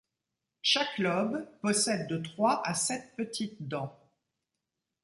Chaque 0.63 0.97
lobe 0.97 1.47
possède 1.61 2.07
de 2.07 2.17
trois 2.17 2.65
à 2.67 2.73
sept 2.73 3.13
petites 3.15 3.67
dents. 3.67 3.99